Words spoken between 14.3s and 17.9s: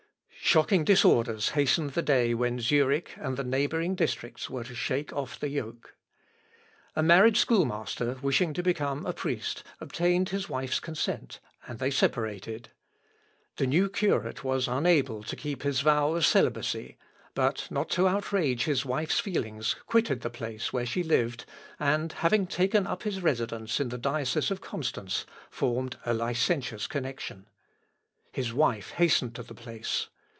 was unable to keep his vow of celibacy, but not